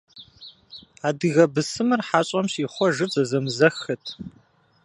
[1.07, 4.03] Адыгэ бысымыр хьэщӀэм щихъуэжыр зэзэмызэххэт.